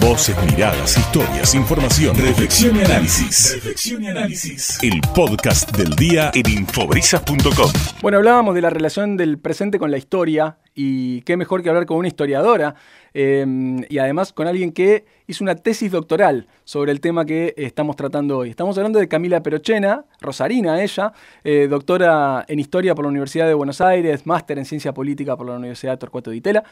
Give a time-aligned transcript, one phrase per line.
[0.00, 3.54] Voces, miradas, historias, información, reflexión y análisis.
[3.54, 4.78] Reflexión y análisis.
[4.82, 7.72] El podcast del día en infobrisas.com.
[8.02, 11.86] Bueno, hablábamos de la relación del presente con la historia y qué mejor que hablar
[11.86, 12.76] con una historiadora
[13.12, 17.96] em, y además con alguien que hizo una tesis doctoral sobre el tema que estamos
[17.96, 18.50] tratando hoy.
[18.50, 21.12] Estamos hablando de Camila Perochena, rosarina ella,
[21.42, 25.48] eh, doctora en Historia por la Universidad de Buenos Aires, máster en Ciencia Política por
[25.48, 26.62] la Universidad de Torcuato de Itela,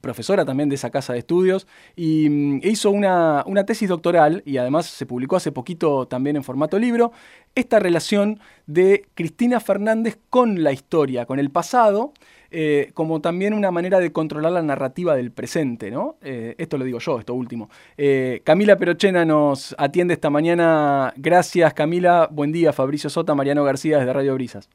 [0.00, 4.56] profesora también de esa casa de estudios, y mm, hizo una, una tesis doctoral y
[4.56, 7.12] además se publicó hace poquito también en formato libro,
[7.54, 12.14] esta relación de Cristina Fernández con la historia, con el pasado,
[12.52, 16.16] eh, como también una manera de controlar la narrativa del presente, ¿no?
[16.22, 17.70] Eh, esto lo digo yo, esto último.
[17.96, 21.14] Eh, Camila Perochena nos atiende esta mañana.
[21.16, 22.28] Gracias, Camila.
[22.30, 24.68] Buen día, Fabricio Sota, Mariano García desde Radio Brisas.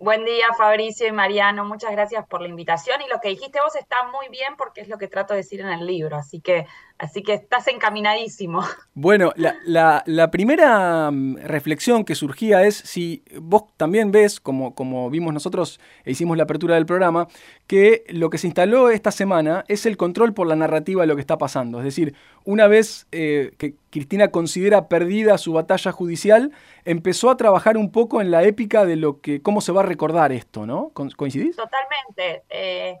[0.00, 1.64] Buen día, Fabricio y Mariano.
[1.64, 3.00] Muchas gracias por la invitación.
[3.02, 5.60] Y lo que dijiste vos está muy bien porque es lo que trato de decir
[5.60, 6.16] en el libro.
[6.16, 6.66] Así que,
[6.98, 8.62] así que estás encaminadísimo.
[8.94, 15.08] Bueno, la, la, primera mm, reflexión que surgía es si vos también ves, como, como
[15.08, 17.28] vimos nosotros e hicimos la apertura del programa,
[17.68, 21.14] que lo que se instaló esta semana es el control por la narrativa de lo
[21.14, 21.78] que está pasando.
[21.78, 26.50] Es decir, una vez eh, que Cristina considera perdida su batalla judicial,
[26.84, 29.86] empezó a trabajar un poco en la épica de lo que, cómo se va a
[29.86, 30.90] recordar esto, ¿no?
[30.90, 31.54] ¿Coincidís?
[31.54, 32.42] Totalmente.
[32.50, 32.98] Eh,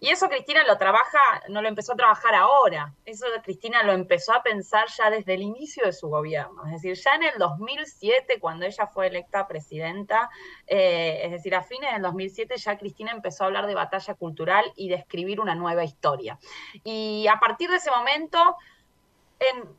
[0.00, 4.32] y eso Cristina lo trabaja, no lo empezó a trabajar ahora, eso Cristina lo empezó
[4.32, 8.40] a pensar ya desde el inicio de su gobierno, es decir, ya en el 2007,
[8.40, 10.30] cuando ella fue electa presidenta,
[10.66, 14.72] eh, es decir, a fines del 2007 ya Cristina empezó a hablar de batalla cultural
[14.74, 16.38] y de escribir una nueva historia.
[16.84, 18.56] Y a partir de ese momento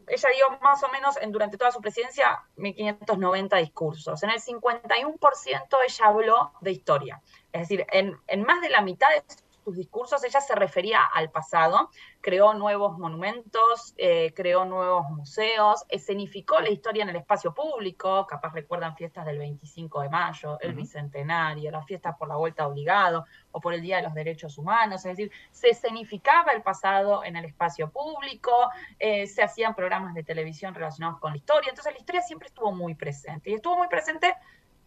[0.07, 4.23] ella dio más o menos en, durante toda su presidencia 1590 discursos.
[4.23, 7.21] En el 51% ella habló de historia.
[7.51, 9.23] Es decir, en, más de la mitad de
[9.63, 16.59] sus discursos ella se refería al pasado, creó nuevos monumentos, eh, creó nuevos museos, escenificó
[16.59, 21.71] la historia en el espacio público, capaz recuerdan fiestas del 25 de mayo, el Bicentenario,
[21.71, 25.17] las fiestas por la vuelta obligado o por el Día de los Derechos Humanos, es
[25.17, 28.69] decir, se escenificaba el pasado en el espacio público,
[28.99, 32.71] eh, se hacían programas de televisión relacionados con la historia, entonces la historia siempre estuvo
[32.71, 34.35] muy presente y estuvo muy presente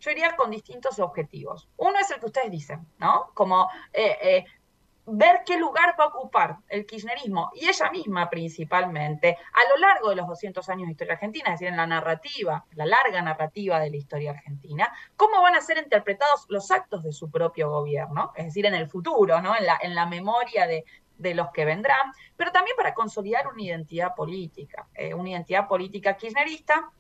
[0.00, 1.68] yo iría con distintos objetivos.
[1.78, 3.30] Uno es el que ustedes dicen, ¿no?
[3.32, 4.44] Como eh,
[5.06, 10.10] ver qué lugar va a ocupar el kirchnerismo y ella misma principalmente a lo largo
[10.10, 13.80] de los 200 años de historia argentina, es decir, en la narrativa, la larga narrativa
[13.80, 18.32] de la historia argentina, cómo van a ser interpretados los actos de su propio gobierno,
[18.36, 19.56] es decir, en el futuro, ¿no?
[19.56, 20.84] en, la, en la memoria de,
[21.34, 26.90] los que vendrán, pero también para consolidar una identidad política, eh, una identidad política kirchnerista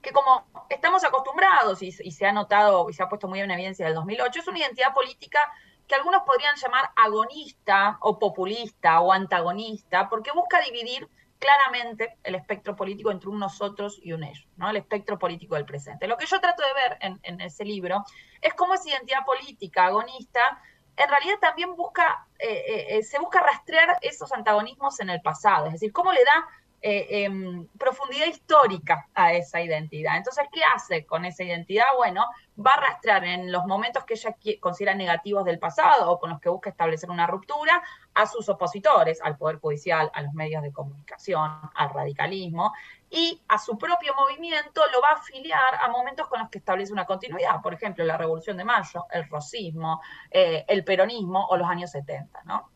[0.00, 3.50] que como estamos acostumbrados y, y, se ha notado y se ha puesto muy en
[3.50, 5.38] evidencia del 2008, es una identidad política
[5.86, 11.08] que algunos podrían llamar agonista o populista o antagonista, porque busca dividir
[11.42, 14.70] claramente el espectro político entre un nosotros y un ellos, ¿no?
[14.70, 16.06] el espectro político del presente.
[16.06, 18.04] Lo que yo trato de ver en, ese libro
[18.40, 20.62] es cómo esa identidad política agonista
[20.96, 25.66] en realidad también busca, eh, eh, eh, se busca rastrear esos antagonismos en el pasado,
[25.66, 26.48] es decir, cómo le da
[26.82, 30.16] eh, em, profundidad histórica a esa identidad.
[30.16, 31.84] Entonces, ¿qué hace con esa identidad?
[31.96, 32.26] Bueno,
[32.58, 36.40] va a arrastrar en los momentos que ella considera negativos del pasado o con los
[36.40, 37.82] que busca establecer una ruptura
[38.14, 42.72] a sus opositores, al Poder Judicial, a los medios de comunicación, al radicalismo,
[43.08, 46.92] y a su propio movimiento lo va a afiliar a momentos con los que establece
[46.92, 50.00] una continuidad, por ejemplo, la Revolución de Mayo, el rosismo,
[50.30, 52.70] eh, el peronismo o los años 70, ¿no?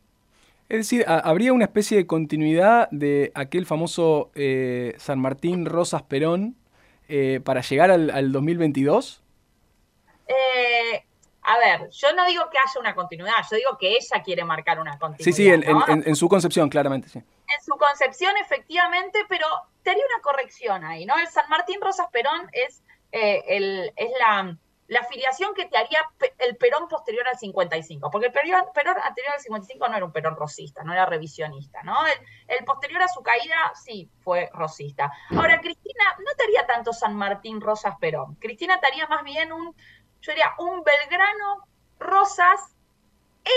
[0.69, 6.57] Es decir, ¿habría una especie de continuidad de aquel famoso eh, San Martín Rosas Perón
[7.07, 9.23] eh, para llegar al, 2022?
[10.27, 11.05] Eh,
[11.43, 14.81] a ver, yo no digo que haya una continuidad, yo digo que ella quiere marcar
[14.81, 15.23] una continuidad.
[15.23, 17.19] Sí, sí, en, su concepción, claramente, sí.
[17.19, 19.47] En su concepción, efectivamente, pero
[19.83, 21.17] te haría una corrección ahí, ¿no?
[21.17, 25.99] El San Martín Rosas Perón es, el, es la la afiliación que te haría
[26.37, 28.53] el Perón posterior al 55, porque el Perón,
[29.03, 31.95] anterior al 55 no era un Perón rosista, no era revisionista, ¿no?
[32.47, 35.11] El, posterior a su caída sí fue rosista.
[35.31, 39.51] Ahora, Cristina no te haría tanto San Martín Rosas Perón, Cristina te haría más bien
[39.51, 39.75] un,
[40.21, 41.67] yo diría, un Belgrano
[41.99, 42.75] Rosas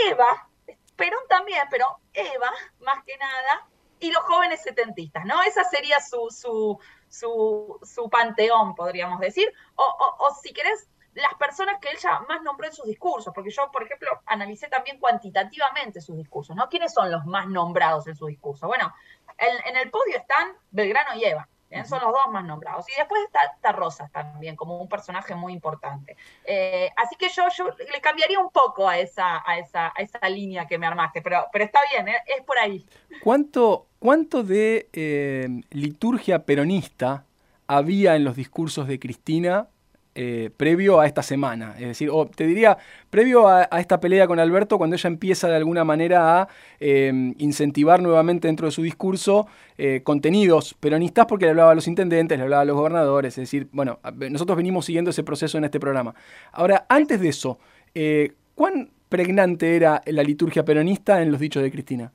[0.06, 0.49] Eva,
[0.97, 2.50] Perón también, pero Eva,
[2.81, 3.69] más que nada,
[4.00, 5.43] y los jóvenes setentistas, ¿no?
[5.43, 6.79] Esa sería su, su,
[7.09, 12.43] su, su panteón, podríamos decir, o, o, o si querés las personas que ella más
[12.43, 16.69] nombró en sus discursos, porque yo, por ejemplo, analicé también cuantitativamente sus discursos, ¿no?
[16.69, 18.67] ¿Quiénes son los más nombrados en su discurso?
[18.69, 18.93] Bueno,
[19.39, 21.49] en, el podio están Belgrano y Eva,
[21.89, 22.87] Son los dos más nombrados.
[22.91, 26.17] Y después está, Rosas también, como un personaje muy importante.
[26.45, 30.29] Eh, así que yo, yo le cambiaría un poco a esa, a esa, a esa
[30.29, 32.19] línea que me armaste, pero, pero está bien, ¿eh?
[32.39, 32.87] es por ahí.
[33.23, 37.25] ¿Cuánto, cuánto de eh, liturgia peronista
[37.67, 39.69] había en los discursos de Cristina
[40.15, 41.75] eh, previo a esta semana.
[41.79, 42.79] Es decir, o te diría,
[43.11, 46.49] previo a, esta pelea con Alberto, cuando ella empieza de alguna manera a
[46.81, 49.47] em, incentivar nuevamente dentro de su discurso
[49.79, 53.39] eh, contenidos peronistas, porque le hablaba a los intendentes, le hablaba a los gobernadores.
[53.39, 56.15] Es decir, bueno, nosotros venimos siguiendo ese proceso en este programa.
[56.53, 57.59] Ahora, antes de eso,
[57.95, 62.12] eh, ¿cuán pregnante era la liturgia peronista en los dichos de Cristina?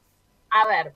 [0.50, 0.94] A ver,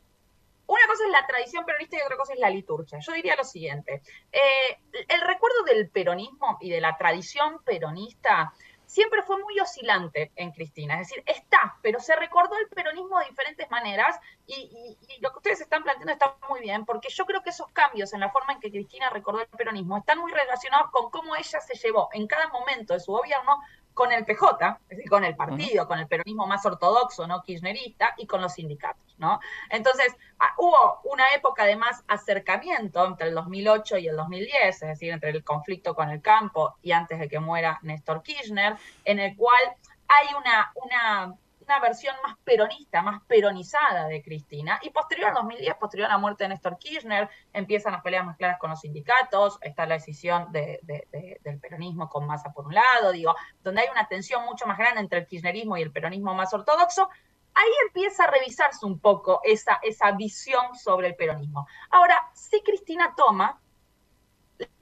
[1.06, 3.00] es la tradición peronista y otra cosa es la liturgia.
[3.00, 4.02] Yo diría lo siguiente,
[4.32, 8.54] eh, el recuerdo del peronismo y de la tradición peronista
[8.90, 13.26] siempre fue muy oscilante en Cristina, es decir, está, pero se recordó el peronismo de
[13.26, 17.52] diferentes maneras y, lo que ustedes están planteando está muy bien, porque yo creo que
[17.52, 21.12] esos cambios en la forma en que Cristina recordó el peronismo están muy relacionados con
[21.12, 23.60] cómo ella se llevó en cada momento de su gobierno
[24.00, 27.44] con el PJ, es decir, con el partido, con el peronismo más ortodoxo, ¿no?
[27.44, 29.42] Kirchnerista, y con los sindicatos, ¿no?
[29.70, 34.88] Entonces, ah, hubo una época de más acercamiento entre el 2008 y el 2010, es
[34.88, 39.20] decir, entre el conflicto con el campo y antes de que muera Néstor Kirchner, en
[39.20, 39.76] el cual
[40.08, 41.36] hay una, una
[41.70, 44.80] una versión más peronista, más peronizada de Cristina.
[44.82, 48.38] Y posterior al 2010, posterior a la muerte de Néstor Kirchner, empiezan las peleas más
[48.38, 53.36] claras con los sindicatos, está la decisión del peronismo con masa por un lado, digo,
[53.64, 57.08] donde hay una tensión mucho más grande entre el kirchnerismo y el peronismo más ortodoxo.
[57.54, 61.68] Ahí empieza a revisarse un poco esa, esa visión sobre el peronismo.
[61.92, 63.62] Ahora, si Cristina toma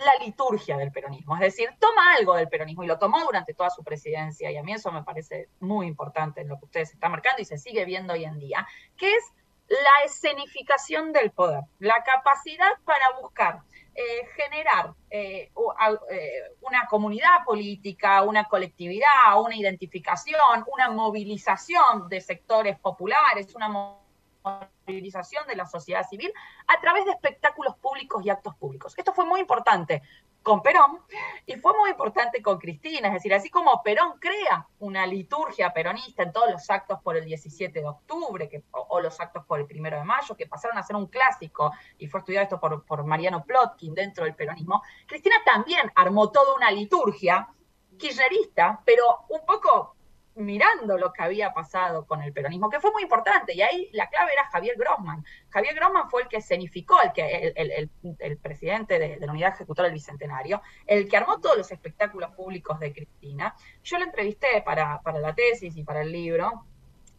[0.07, 3.69] la liturgia del peronismo, es decir, toma algo del peronismo y lo tomó durante toda
[3.69, 7.11] su presidencia y a mí eso me parece muy importante en lo que ustedes están
[7.11, 8.65] marcando y se sigue viendo hoy en día,
[8.95, 9.33] que es
[9.67, 13.59] la escenificación del poder, la capacidad para buscar
[13.93, 15.51] eh, generar eh,
[16.11, 16.31] eh,
[16.61, 23.67] una comunidad política, una colectividad, una identificación, una movilización de sectores populares, una
[24.87, 26.31] movilización de la sociedad civil
[26.67, 28.93] a través de espectáculos públicos y actos públicos.
[28.97, 30.01] Esto fue muy importante
[30.47, 30.99] con Perón
[31.45, 36.23] y fue muy importante con Cristina, es decir, así como Perón crea una liturgia peronista
[36.23, 39.97] en todos los actos por el 17 de octubre o, los actos por el 1
[39.97, 43.43] de mayo, que pasaron a ser un clásico y fue estudiado esto por, por Mariano
[43.43, 47.49] Plotkin dentro del peronismo, Cristina también armó toda una liturgia
[47.97, 49.25] kirchnerista, pero
[50.37, 54.07] mirando lo que había pasado con el peronismo, que fue muy importante, y ahí la
[54.07, 55.25] clave era Javier Grossman.
[55.49, 57.53] Javier Grossman fue el que escenificó, el, que,
[58.19, 62.79] el, presidente de, la unidad ejecutora del Bicentenario, el que armó todos los espectáculos públicos
[62.79, 63.55] de Cristina.
[63.83, 66.65] Yo lo entrevisté para, para la tesis y para el libro,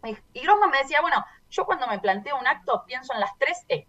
[0.05, 3.37] y, y Grossman me decía, bueno, yo cuando me planteo un acto pienso en las
[3.39, 3.89] tres E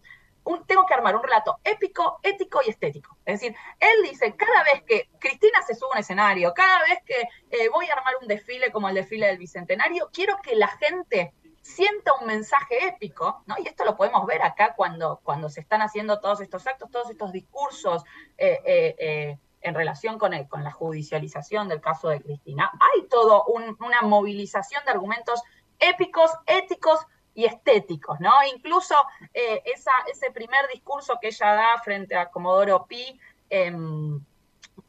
[0.65, 3.17] tengo que armar un relato épico, ético y estético.
[3.25, 6.99] Es decir, él dice, cada vez que Cristina se sube a un escenario, cada vez
[7.05, 10.67] que eh, voy a armar un desfile como el desfile del Bicentenario, quiero que la
[10.67, 13.55] gente sienta un mensaje épico, ¿no?
[13.63, 17.09] Y esto lo podemos ver acá cuando, cuando se están haciendo todos estos actos, todos
[17.09, 18.03] estos discursos
[18.37, 22.71] eh, eh, en relación con, el, con la judicialización del caso de Cristina.
[22.79, 25.43] Hay todo una movilización de argumentos
[25.79, 27.05] épicos, éticos,
[27.39, 28.33] y estéticos, ¿no?
[28.53, 28.95] Incluso
[29.33, 33.17] eh, ese primer discurso que ella da frente a Comodoro Pi,
[33.49, 34.19] em,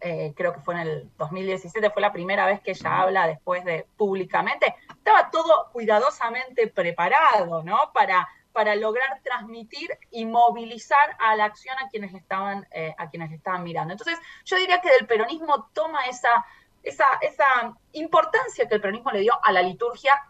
[0.01, 3.65] eh, creo que fue en el 2017, fue la primera vez que ella habla después
[3.65, 7.79] de públicamente, estaba todo cuidadosamente preparado, ¿no?
[7.95, 13.31] Para, para lograr transmitir y movilizar a la acción a quienes estaban, eh, a quienes
[13.31, 13.93] estaban mirando.
[13.93, 16.45] Entonces, yo diría que del peronismo toma esa,
[16.83, 20.21] esa, esa importancia que el peronismo le dio a la liturgia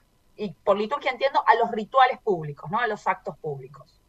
[0.40, 2.78] y por liturgia entiendo a los rituales públicos, ¿no?
[2.78, 4.00] A los actos públicos.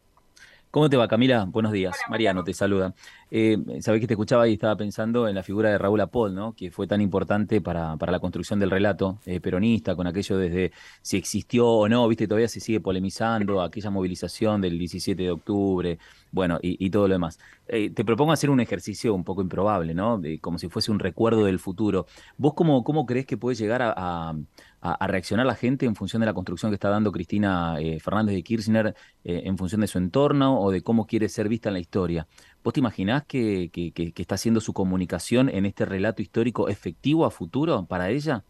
[0.71, 1.43] ¿Cómo te va, Camila?
[1.49, 1.97] Buenos días.
[2.09, 2.93] Mariano te saluda.
[3.29, 6.53] Eh, Sabés que te escuchaba y estaba pensando en la figura de Raúl Apol, ¿no?
[6.53, 10.71] que fue tan importante para, para la construcción del relato eh, peronista, con aquello desde
[11.01, 15.99] si existió o no, viste, todavía se sigue polemizando, aquella movilización del 17 de octubre,
[16.31, 17.37] bueno, y, todo lo demás.
[17.67, 20.21] Eh, te propongo hacer un ejercicio un poco improbable, ¿no?
[20.39, 22.05] como si fuese un recuerdo del futuro.
[22.37, 24.33] ¿Vos cómo, cómo crees que puede llegar a a,
[24.81, 28.43] reaccionar la gente en función de la construcción que está dando Cristina eh, Fernández de
[28.43, 31.79] Kirchner eh, en función de su entorno o de cómo quiere ser vista en la
[31.79, 32.27] historia.
[32.63, 33.69] ¿Vos te imaginás que,
[34.15, 38.43] está haciendo su comunicación en este relato histórico efectivo a futuro para ella?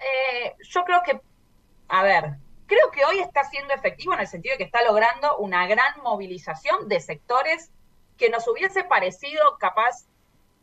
[0.00, 1.20] Eh, yo creo que,
[1.88, 5.36] a ver, creo que hoy está siendo efectivo en el sentido de que está logrando
[5.38, 7.70] una gran movilización de sectores
[8.16, 10.06] que nos hubiese parecido capaz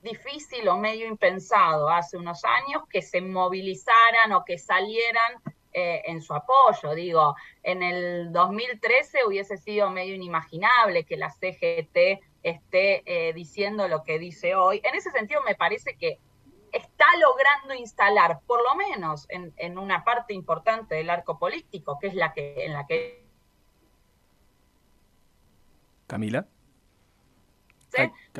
[0.01, 5.42] difícil o medio impensado hace unos años que se movilizaran o que salieran
[5.74, 6.96] eh, en su apoyo.
[6.96, 14.04] Digo, en el 2013 hubiese sido medio inimaginable que la CGT esté eh, diciendo lo
[14.04, 14.82] que dice hoy.
[14.84, 16.20] En ese sentido, me parece que
[16.72, 22.13] está logrando instalar, por lo menos en, una parte importante del arco político, que es
[22.13, 23.25] la que en la que
[26.08, 26.48] Camila.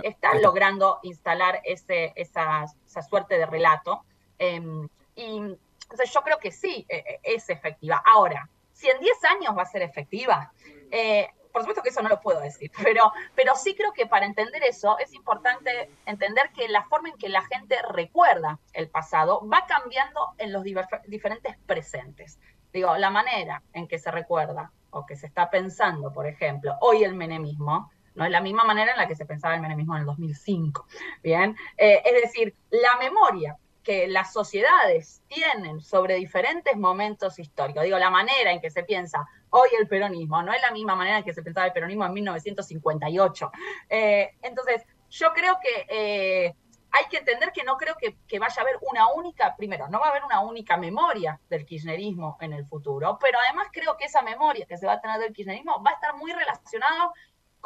[0.04, 2.66] Está logrando instalar ese, esa,
[3.08, 4.04] suerte de relato.
[4.38, 8.02] Em, y entonces yo creo que sí e, e, es efectiva.
[8.06, 10.52] Ahora, si en 10 años va a ser efectiva,
[10.92, 14.28] eh, por supuesto que eso no lo puedo decir, pero, pero sí creo que para
[14.28, 19.48] entender eso es importante entender que la forma en que la gente recuerda el pasado
[19.48, 22.40] va cambiando en los diferentes presentes.
[22.72, 27.04] Digo, la manera en que se recuerda o que se está pensando, por ejemplo, hoy
[27.04, 30.02] el menemismo, no es la misma manera en la que se pensaba el menemismo en
[30.02, 30.88] el 2005.
[31.24, 37.84] Bien, eh, es decir, la memoria que las sociedades tienen sobre diferentes momentos históricos.
[37.84, 41.20] Digo, la manera en que se piensa hoy el peronismo no es la misma manera
[41.20, 43.52] en que se pensaba el peronismo en 1958.
[43.90, 46.56] Eh, entonces, yo creo que eh,
[46.92, 50.00] hay que entender que no creo que, que, vaya a haber una única, primero, no
[50.00, 54.06] va a haber una única memoria del kirchnerismo en el futuro, pero además creo que
[54.06, 57.12] esa memoria que se va a tener del kirchnerismo va a estar muy relacionada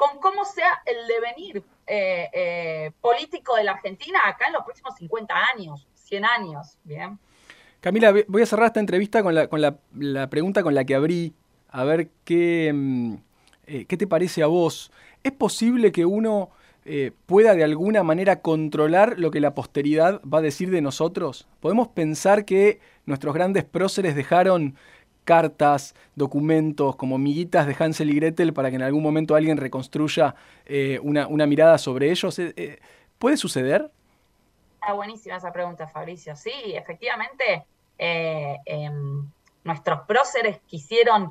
[0.01, 5.31] con cómo sea el devenir eh, político de la Argentina acá en los próximos 50
[5.55, 5.88] años.
[5.93, 7.20] 100 años, ¿bien?
[7.81, 11.36] Camila, voy a cerrar esta entrevista con la, con la, pregunta con la que abrí,
[11.70, 13.13] a ver qué, mm,
[13.67, 14.91] eh, qué te parece a vos.
[15.22, 16.50] ¿Es posible que uno
[16.84, 21.48] eh, pueda de alguna manera controlar lo que la posteridad va a decir de nosotros?
[21.60, 24.75] ¿Podemos pensar que nuestros grandes próceres dejaron
[25.24, 30.36] cartas, documentos, como miguitas de Hansel y Gretel para que en algún momento alguien reconstruya
[30.66, 32.40] eh, una, una, mirada sobre ellos?
[33.20, 33.92] ¿Puede suceder?
[34.82, 36.36] Está buenísima esa pregunta, Fabricio.
[36.36, 37.66] Sí, efectivamente,
[38.00, 39.30] eh, em,
[39.63, 41.30] nuestros próceres quisieron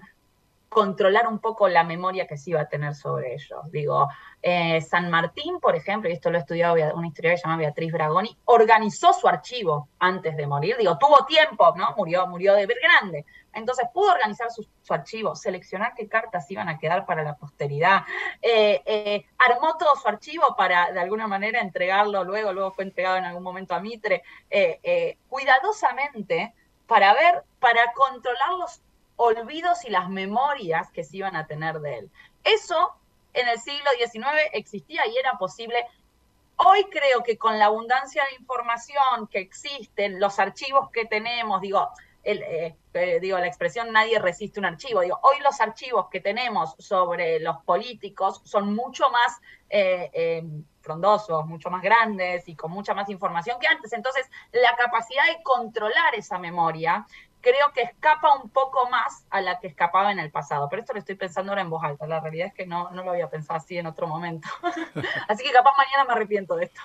[0.71, 3.61] controlar un poco la memoria que se iba a tener sobre ellos.
[3.73, 4.09] Digo,
[4.41, 7.57] eh, San Martín, por ejemplo, y esto lo he estudiado una historia que se llama
[7.57, 10.77] Beatriz Bragoni, organizó su archivo antes de morir.
[10.79, 11.93] Digo, tuvo tiempo, ¿no?
[11.97, 13.27] Murió, murió de ver grande.
[13.53, 18.05] Entonces pudo organizar su, archivo, seleccionar qué cartas iban a quedar para la posteridad.
[18.41, 23.17] Eh, eh, armó todo su archivo para, de alguna manera, entregarlo luego, luego fue entregado
[23.17, 24.23] en algún momento a Mitre,
[25.29, 26.55] cuidadosamente
[26.87, 28.81] para ver, para controlar los
[29.21, 32.11] olvidos y las memorias que se iban a tener de él.
[32.43, 32.95] Eso
[33.35, 35.85] en el siglo XIX existía y era posible.
[36.57, 41.89] Hoy creo que con la abundancia de información que existen, los archivos que tenemos, digo,
[42.23, 45.01] eh, eh, digo, la expresión nadie resiste un archivo.
[45.01, 50.43] Hoy los archivos que tenemos sobre los políticos son mucho más eh,
[50.81, 53.93] frondosos, mucho más grandes y con mucha más información que antes.
[53.93, 57.07] Entonces, la capacidad de controlar esa memoria
[57.41, 60.69] creo que escapa un poco más a la que escapaba en el pasado.
[60.69, 62.07] Pero esto lo estoy pensando ahora en voz alta.
[62.07, 64.49] La realidad es que no, no lo había pensado así en otro momento.
[65.29, 66.81] así que capaz mañana me arrepiento de esto.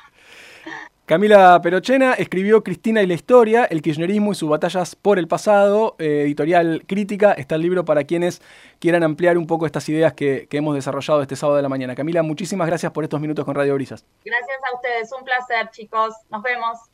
[1.06, 5.96] Camila Perochena escribió Cristina y la historia, el kirchnerismo y sus batallas por el pasado,
[6.00, 8.42] eh, editorial crítica, está el libro para quienes
[8.80, 11.94] quieran ampliar un poco estas ideas que, que, hemos desarrollado este sábado de la mañana.
[11.94, 14.04] Camila, muchísimas gracias por estos minutos con Radio Brisas.
[14.24, 16.90] Gracias a ustedes, un placer chicos, nos vemos.